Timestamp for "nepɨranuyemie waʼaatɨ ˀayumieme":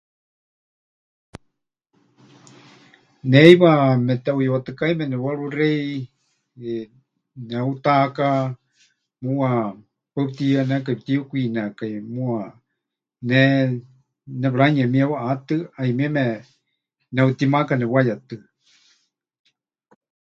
14.41-16.23